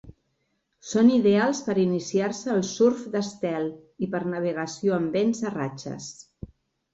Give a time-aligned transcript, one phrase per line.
[0.91, 3.69] Són ideals per a iniciar-se al surf d'estel
[4.07, 6.11] i per navegació amb vents a ratxes.